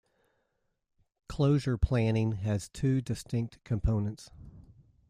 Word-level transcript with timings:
Closure 1.29 1.77
planning 1.77 2.31
has 2.31 2.69
two 2.69 3.01
distinct 3.01 3.63
components. 3.63 4.31